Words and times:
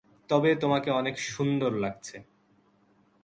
তবে 0.29 0.49
তোমাকে 0.55 0.89
অনেক 0.91 1.15
সুন্দর 1.27 1.71
লাগছে। 1.75 2.17